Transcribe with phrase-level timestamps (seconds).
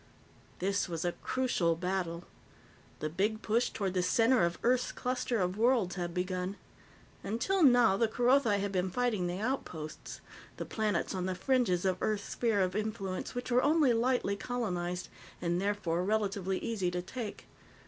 [0.57, 2.23] This was a crucial battle.
[3.01, 6.55] The big push toward the center of Earth's cluster of worlds had begun.
[7.23, 10.19] Until now, the Kerothi had been fighting the outposts,
[10.57, 15.07] the planets on the fringes of Earth's sphere of influence which were only lightly colonized,
[15.39, 17.45] and therefore relatively easy to take.